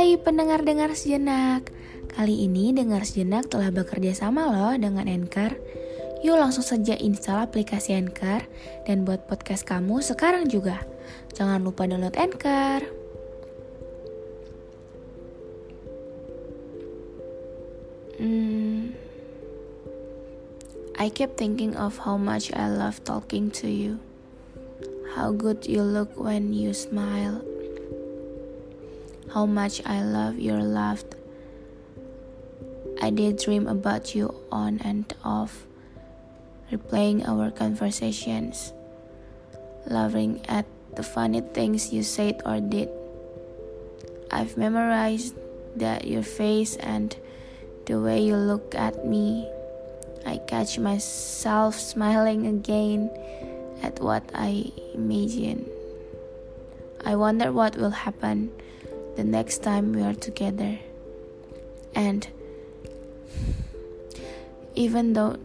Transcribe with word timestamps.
Hai 0.00 0.16
pendengar-dengar 0.16 0.96
sejenak. 0.96 1.68
Kali 2.16 2.48
ini 2.48 2.72
Dengar 2.72 3.04
Sejenak 3.04 3.52
telah 3.52 3.68
bekerja 3.68 4.16
sama 4.16 4.48
loh 4.48 4.72
dengan 4.72 5.04
Anchor. 5.04 5.60
Yuk 6.24 6.40
langsung 6.40 6.64
saja 6.64 6.96
install 6.96 7.44
aplikasi 7.44 7.92
Anchor 7.92 8.48
Dan 8.88 9.04
buat 9.04 9.28
podcast 9.28 9.68
kamu 9.68 10.00
sekarang 10.00 10.48
juga. 10.48 10.80
Jangan 11.36 11.60
lupa 11.60 11.84
download 11.84 12.16
Anchor. 12.16 12.80
Hmm, 18.16 18.96
I 20.96 21.12
kept 21.12 21.36
thinking 21.36 21.76
of 21.76 22.00
how 22.08 22.16
much 22.16 22.48
I 22.56 22.72
love 22.72 23.04
talking 23.04 23.52
to 23.60 23.68
you. 23.68 24.00
How 25.12 25.28
good 25.28 25.68
you 25.68 25.84
look 25.84 26.16
when 26.16 26.56
you 26.56 26.72
smile. 26.72 27.49
How 29.30 29.46
much 29.46 29.78
I 29.86 30.02
love 30.02 30.42
your 30.42 30.58
laugh. 30.58 31.04
I 33.00 33.10
did 33.10 33.38
dream 33.38 33.70
about 33.70 34.12
you 34.12 34.34
on 34.50 34.82
and 34.82 35.06
off, 35.22 35.70
replaying 36.72 37.22
our 37.30 37.54
conversations, 37.54 38.74
laughing 39.86 40.42
at 40.50 40.66
the 40.96 41.04
funny 41.04 41.42
things 41.42 41.94
you 41.94 42.02
said 42.02 42.42
or 42.44 42.58
did. 42.58 42.90
I've 44.32 44.56
memorized 44.56 45.38
that 45.76 46.10
your 46.10 46.26
face 46.26 46.74
and 46.82 47.14
the 47.86 48.02
way 48.02 48.18
you 48.18 48.34
look 48.34 48.74
at 48.74 49.06
me, 49.06 49.46
I 50.26 50.42
catch 50.50 50.76
myself 50.76 51.78
smiling 51.78 52.50
again 52.50 53.14
at 53.80 54.02
what 54.02 54.26
I 54.34 54.74
imagine. 54.92 55.70
I 57.04 57.14
wonder 57.14 57.52
what 57.52 57.78
will 57.78 57.94
happen 57.94 58.50
the 59.16 59.24
next 59.24 59.62
time 59.62 59.92
we 59.92 60.02
are 60.02 60.14
together. 60.14 60.78
And 61.94 62.26
even 64.74 65.12
though 65.14 65.36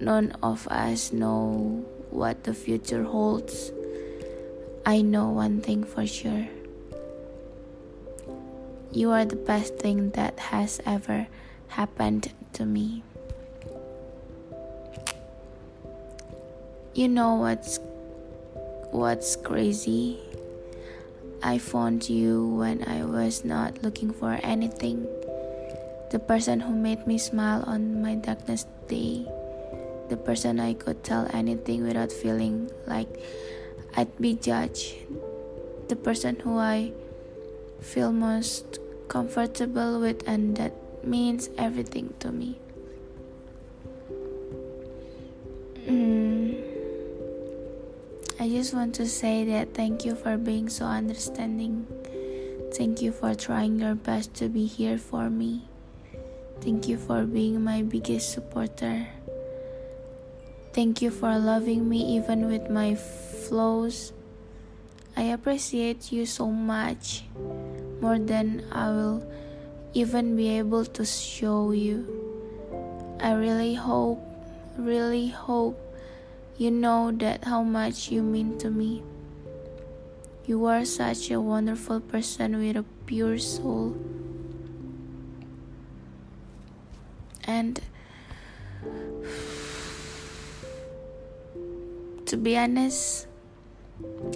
none 0.00 0.36
of 0.42 0.66
us 0.68 1.12
know 1.12 1.84
what 2.10 2.44
the 2.44 2.54
future 2.54 3.04
holds, 3.04 3.72
I 4.84 5.00
know 5.00 5.30
one 5.30 5.60
thing 5.60 5.84
for 5.84 6.06
sure. 6.06 6.48
You 8.90 9.10
are 9.10 9.24
the 9.24 9.36
best 9.36 9.76
thing 9.76 10.10
that 10.10 10.38
has 10.38 10.80
ever 10.84 11.28
happened 11.68 12.32
to 12.54 12.66
me. 12.66 13.02
You 16.94 17.08
know 17.08 17.36
what's 17.36 17.78
what's 18.90 19.36
crazy? 19.36 20.20
I 21.42 21.58
found 21.58 22.08
you 22.08 22.46
when 22.54 22.86
I 22.86 23.04
was 23.04 23.44
not 23.44 23.82
looking 23.82 24.14
for 24.14 24.38
anything. 24.42 25.06
The 26.10 26.18
person 26.18 26.60
who 26.60 26.72
made 26.72 27.06
me 27.06 27.18
smile 27.18 27.64
on 27.66 28.00
my 28.00 28.14
darkest 28.14 28.68
day. 28.86 29.26
The 30.08 30.16
person 30.16 30.60
I 30.60 30.74
could 30.74 31.02
tell 31.02 31.26
anything 31.34 31.82
without 31.82 32.12
feeling 32.12 32.70
like 32.86 33.08
I'd 33.96 34.14
be 34.20 34.34
judged. 34.34 34.94
The 35.88 35.96
person 35.96 36.36
who 36.40 36.58
I 36.58 36.92
feel 37.80 38.12
most 38.12 38.78
comfortable 39.08 40.00
with, 40.00 40.22
and 40.26 40.56
that 40.56 40.72
means 41.04 41.50
everything 41.58 42.14
to 42.20 42.30
me. 42.30 42.58
I 48.42 48.48
just 48.48 48.74
want 48.74 48.92
to 48.96 49.06
say 49.06 49.44
that 49.54 49.72
thank 49.72 50.04
you 50.04 50.16
for 50.16 50.36
being 50.36 50.68
so 50.68 50.84
understanding. 50.84 51.86
Thank 52.74 53.00
you 53.00 53.12
for 53.12 53.36
trying 53.36 53.78
your 53.78 53.94
best 53.94 54.34
to 54.42 54.48
be 54.48 54.66
here 54.66 54.98
for 54.98 55.30
me. 55.30 55.62
Thank 56.60 56.88
you 56.88 56.98
for 56.98 57.22
being 57.22 57.62
my 57.62 57.82
biggest 57.82 58.32
supporter. 58.32 59.06
Thank 60.72 61.02
you 61.02 61.12
for 61.12 61.38
loving 61.38 61.88
me 61.88 62.18
even 62.18 62.50
with 62.50 62.68
my 62.68 62.96
flaws. 62.96 64.12
I 65.16 65.30
appreciate 65.30 66.10
you 66.10 66.26
so 66.26 66.50
much 66.50 67.22
more 68.00 68.18
than 68.18 68.66
I 68.72 68.90
will 68.90 69.22
even 69.94 70.34
be 70.34 70.58
able 70.58 70.84
to 70.98 71.06
show 71.06 71.70
you. 71.70 72.10
I 73.20 73.34
really 73.34 73.74
hope, 73.74 74.18
really 74.76 75.28
hope 75.28 75.91
you 76.58 76.70
know 76.70 77.10
that 77.12 77.44
how 77.44 77.62
much 77.62 78.10
you 78.10 78.22
mean 78.22 78.58
to 78.58 78.70
me. 78.70 79.02
You 80.44 80.64
are 80.66 80.84
such 80.84 81.30
a 81.30 81.40
wonderful 81.40 82.00
person 82.00 82.58
with 82.58 82.76
a 82.76 82.84
pure 83.06 83.38
soul. 83.38 83.96
And 87.44 87.80
to 92.26 92.36
be 92.36 92.56
honest, 92.56 93.26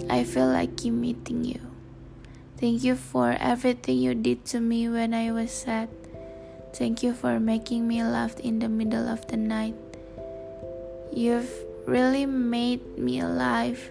I 0.09 0.23
feel 0.23 0.47
like 0.47 0.83
meeting 0.85 1.43
you. 1.43 1.59
Thank 2.57 2.83
you 2.83 2.95
for 2.95 3.35
everything 3.39 3.99
you 3.99 4.15
did 4.15 4.45
to 4.53 4.59
me 4.59 4.89
when 4.89 5.13
I 5.13 5.31
was 5.31 5.51
sad. 5.51 5.89
Thank 6.73 7.03
you 7.03 7.13
for 7.13 7.39
making 7.39 7.87
me 7.87 8.03
laugh 8.03 8.39
in 8.39 8.59
the 8.59 8.69
middle 8.69 9.07
of 9.07 9.27
the 9.27 9.37
night. 9.37 9.75
You've 11.11 11.66
really 11.87 12.27
made 12.27 12.83
me 12.99 13.23
alive. 13.23 13.89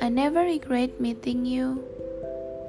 I 0.00 0.08
never 0.08 0.40
regret 0.40 0.98
meeting 0.98 1.44
you. 1.44 1.84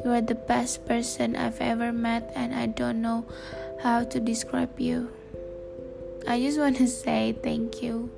You 0.03 0.11
are 0.11 0.21
the 0.21 0.35
best 0.35 0.83
person 0.85 1.39
I've 1.39 1.63
ever 1.63 1.95
met, 1.95 2.29
and 2.35 2.53
I 2.53 2.67
don't 2.67 2.99
know 2.99 3.23
how 3.79 4.03
to 4.03 4.19
describe 4.19 4.77
you. 4.77 5.09
I 6.27 6.43
just 6.43 6.59
want 6.59 6.77
to 6.83 6.87
say 6.91 7.33
thank 7.33 7.79
you. 7.79 8.11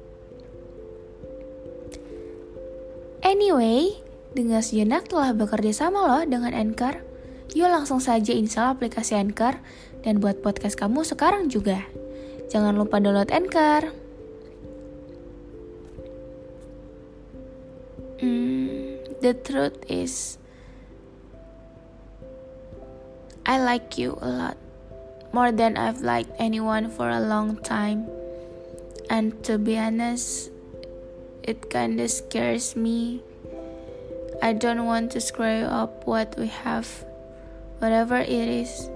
Anyway, 3.24 4.04
Dengar 4.34 4.66
sejenak 4.66 5.14
telah 5.14 5.30
bekerja 5.30 5.86
sama 5.86 6.10
loh 6.10 6.26
dengan 6.26 6.58
Anchor. 6.58 7.06
Yuk 7.54 7.70
langsung 7.70 8.02
saja 8.02 8.34
install 8.34 8.74
aplikasi 8.74 9.14
Anchor 9.14 9.62
dan 10.02 10.18
buat 10.18 10.42
podcast 10.42 10.74
kamu 10.74 11.06
sekarang 11.06 11.54
juga. 11.54 11.86
Jangan 12.50 12.74
lupa 12.74 12.98
download 12.98 13.30
Anchor. 13.30 14.03
Hmm, 18.20 18.98
the 19.22 19.34
truth 19.34 19.78
is, 19.90 20.38
I 23.46 23.64
like 23.64 23.98
you 23.98 24.18
a 24.22 24.30
lot. 24.30 24.58
More 25.32 25.52
than 25.52 25.78
I've 25.78 26.02
liked 26.02 26.32
anyone 26.38 26.90
for 26.90 27.10
a 27.10 27.20
long 27.20 27.58
time. 27.58 28.08
And 29.10 29.44
to 29.44 29.58
be 29.58 29.78
honest, 29.78 30.52
it 31.44 31.70
kinda 31.70 32.08
scares 32.08 32.76
me 32.76 33.22
I 34.44 34.52
don't 34.52 34.86
want 34.86 35.12
to 35.12 35.22
screw 35.22 35.64
up 35.64 36.06
what 36.06 36.36
we 36.38 36.48
have, 36.48 37.06
whatever 37.80 38.18
it 38.18 38.28
is, 38.30 38.90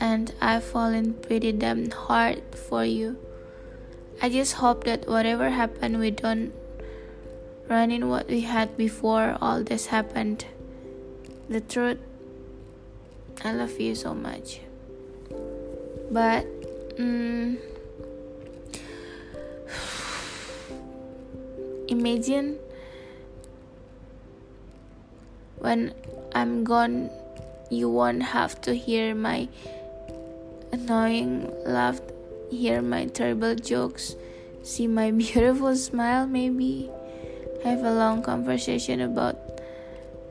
and 0.00 0.32
I've 0.40 0.64
fallen 0.64 1.12
pretty 1.12 1.52
damn 1.52 1.90
hard 1.90 2.40
for 2.56 2.82
you. 2.82 3.18
I 4.22 4.30
just 4.30 4.54
hope 4.54 4.84
that 4.84 5.06
whatever 5.06 5.50
happened, 5.50 6.00
we 6.00 6.10
don't 6.10 6.54
run 7.70 7.90
in 7.92 8.08
what 8.08 8.26
we 8.26 8.40
had 8.40 8.76
before 8.76 9.38
all 9.40 9.62
this 9.62 9.86
happened. 9.86 10.44
The 11.48 11.60
truth, 11.60 11.98
I 13.44 13.52
love 13.52 13.78
you 13.78 13.94
so 13.94 14.12
much. 14.12 14.60
But, 16.10 16.44
mm, 16.98 17.54
imagine 21.88 22.58
when 25.58 25.94
I'm 26.34 26.64
gone, 26.64 27.08
you 27.70 27.88
won't 27.88 28.24
have 28.24 28.60
to 28.62 28.74
hear 28.74 29.14
my 29.14 29.48
annoying 30.72 31.54
laugh, 31.64 32.00
hear 32.50 32.82
my 32.82 33.06
terrible 33.06 33.54
jokes, 33.54 34.16
see 34.64 34.88
my 34.88 35.10
beautiful 35.12 35.76
smile, 35.76 36.26
maybe 36.26 36.90
have 37.64 37.84
a 37.84 37.92
long 37.92 38.22
conversation 38.22 39.00
about 39.00 39.36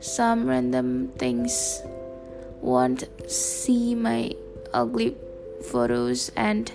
some 0.00 0.46
random 0.46 1.08
things, 1.18 1.82
won't 2.60 3.04
see 3.30 3.94
my 3.94 4.32
ugly 4.72 5.16
photos, 5.62 6.30
and 6.36 6.72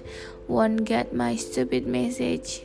won't 0.48 0.86
get 0.86 1.14
my 1.14 1.36
stupid 1.36 1.88
message. 1.88 2.64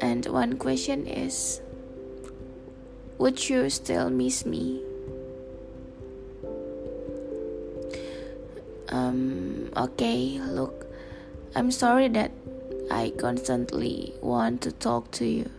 And 0.00 0.26
one 0.26 0.58
question 0.58 1.06
is 1.06 1.60
Would 3.18 3.48
you 3.48 3.70
still 3.70 4.10
miss 4.10 4.44
me? 4.44 4.82
Um, 8.90 9.70
okay, 9.76 10.38
look, 10.38 10.86
I'm 11.56 11.70
sorry 11.70 12.08
that 12.08 12.30
I 12.90 13.12
constantly 13.18 14.12
want 14.20 14.60
to 14.62 14.72
talk 14.72 15.10
to 15.12 15.26
you. 15.26 15.50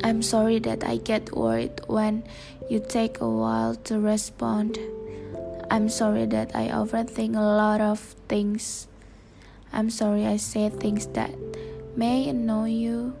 I'm 0.00 0.22
sorry 0.22 0.58
that 0.60 0.84
I 0.84 0.96
get 0.96 1.36
worried 1.36 1.80
when 1.86 2.24
you 2.70 2.80
take 2.80 3.20
a 3.20 3.28
while 3.28 3.74
to 3.84 4.00
respond. 4.00 4.78
I'm 5.70 5.88
sorry 5.88 6.24
that 6.26 6.56
I 6.56 6.68
overthink 6.68 7.36
a 7.36 7.44
lot 7.44 7.80
of 7.80 8.00
things. 8.28 8.88
I'm 9.72 9.90
sorry 9.90 10.26
I 10.26 10.36
say 10.36 10.68
things 10.68 11.06
that 11.18 11.32
may 11.96 12.28
annoy 12.28 12.70
you. 12.70 13.14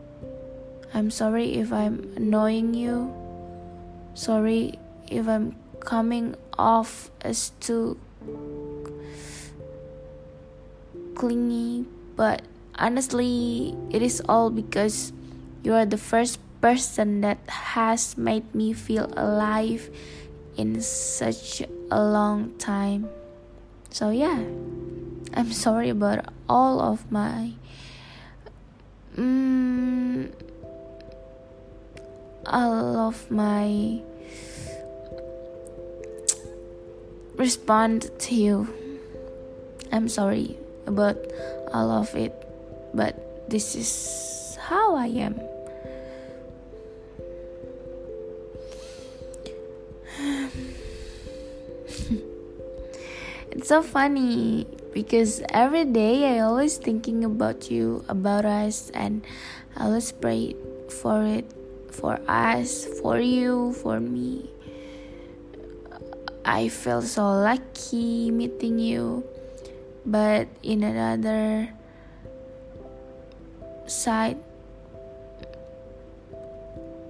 I'm 0.94 1.10
sorry 1.10 1.56
if 1.56 1.72
I'm 1.72 2.12
annoying 2.16 2.74
you. 2.74 3.12
Sorry 4.14 4.78
if 5.08 5.28
I'm 5.28 5.56
coming 5.80 6.36
off 6.58 7.10
as 7.22 7.52
too 7.60 7.98
clingy, 11.14 11.86
but 12.16 12.42
honestly, 12.76 13.74
it 13.90 14.02
is 14.02 14.22
all 14.28 14.50
because 14.50 15.12
you 15.62 15.72
are 15.72 15.86
the 15.86 15.96
first 15.96 16.38
person 16.62 17.20
that 17.20 17.42
has 17.50 18.16
made 18.16 18.54
me 18.54 18.72
feel 18.72 19.12
alive 19.18 19.90
in 20.56 20.80
such 20.80 21.60
a 21.90 22.00
long 22.00 22.56
time. 22.56 23.10
So, 23.90 24.08
yeah, 24.08 24.46
I'm 25.34 25.52
sorry 25.52 25.90
about 25.90 26.24
all 26.48 26.80
of 26.80 27.10
my. 27.10 27.52
Mm, 29.18 30.32
all 32.46 32.96
of 32.96 33.30
my 33.30 34.00
respond 37.36 38.08
to 38.18 38.34
you. 38.34 38.68
I'm 39.90 40.08
sorry 40.08 40.56
about 40.86 41.18
all 41.74 41.90
of 41.90 42.14
it, 42.14 42.32
but 42.94 43.50
this 43.50 43.74
is 43.74 44.56
how 44.62 44.94
I 44.94 45.08
am. 45.08 45.51
So 53.72 53.80
funny 53.80 54.68
because 54.92 55.40
every 55.48 55.88
day 55.88 56.36
I 56.36 56.44
always 56.44 56.76
thinking 56.76 57.24
about 57.24 57.70
you, 57.72 58.04
about 58.04 58.44
us, 58.44 58.92
and 58.92 59.24
I 59.74 59.88
always 59.88 60.12
pray 60.12 60.52
for 61.00 61.24
it, 61.24 61.48
for 61.88 62.20
us, 62.28 62.84
for 63.00 63.16
you, 63.16 63.72
for 63.80 63.96
me. 63.96 64.44
I 66.44 66.68
feel 66.68 67.00
so 67.00 67.24
lucky 67.24 68.30
meeting 68.30 68.76
you, 68.78 69.24
but 70.04 70.52
in 70.62 70.84
another 70.84 71.72
side, 73.88 74.36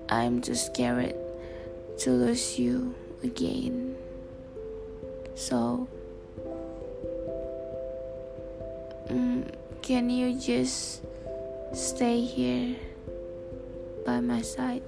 I'm 0.08 0.38
too 0.38 0.54
scared 0.54 1.18
to 2.06 2.10
lose 2.12 2.54
you 2.56 2.94
again. 3.26 3.96
So, 5.34 5.88
can 9.82 10.08
you 10.08 10.38
just 10.38 11.02
stay 11.72 12.20
here 12.20 12.76
by 14.06 14.20
my 14.20 14.40
side? 14.40 14.82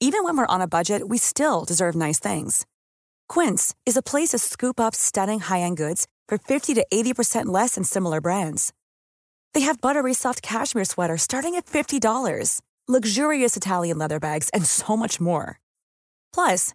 Even 0.00 0.22
when 0.22 0.36
we're 0.36 0.46
on 0.46 0.60
a 0.60 0.68
budget, 0.68 1.08
we 1.08 1.18
still 1.18 1.64
deserve 1.64 1.94
nice 1.96 2.20
things. 2.20 2.64
Quince 3.28 3.74
is 3.84 3.96
a 3.96 4.02
place 4.02 4.28
to 4.28 4.38
scoop 4.38 4.78
up 4.80 4.94
stunning 4.94 5.40
high 5.40 5.60
end 5.60 5.76
goods 5.76 6.06
for 6.28 6.38
50 6.38 6.74
to 6.74 6.86
80% 6.92 7.46
less 7.46 7.74
than 7.74 7.84
similar 7.84 8.20
brands. 8.20 8.72
They 9.54 9.62
have 9.62 9.80
buttery 9.80 10.14
soft 10.14 10.40
cashmere 10.40 10.84
sweaters 10.84 11.22
starting 11.22 11.56
at 11.56 11.66
$50, 11.66 12.60
luxurious 12.86 13.56
Italian 13.56 13.98
leather 13.98 14.20
bags, 14.20 14.50
and 14.50 14.64
so 14.64 14.96
much 14.96 15.20
more. 15.20 15.58
Plus, 16.32 16.74